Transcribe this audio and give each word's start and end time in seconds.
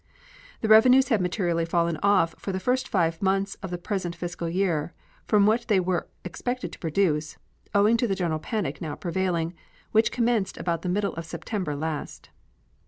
The 0.61 0.67
revenues 0.67 1.09
have 1.09 1.21
materially 1.21 1.63
fallen 1.63 1.99
off 2.01 2.33
for 2.39 2.51
the 2.51 2.59
first 2.59 2.87
five 2.87 3.21
months 3.21 3.53
of 3.61 3.69
the 3.69 3.77
present 3.77 4.15
fiscal 4.15 4.49
year 4.49 4.95
from 5.27 5.45
what 5.45 5.67
they 5.67 5.79
were 5.79 6.07
expected 6.25 6.71
to 6.71 6.79
produce, 6.79 7.37
owing 7.75 7.97
to 7.97 8.07
the 8.07 8.15
general 8.15 8.39
panic 8.39 8.81
now 8.81 8.95
prevailing, 8.95 9.53
which 9.91 10.11
commenced 10.11 10.57
about 10.57 10.81
the 10.81 10.89
middle 10.89 11.13
of 11.17 11.27
September 11.27 11.75
last. 11.75 12.31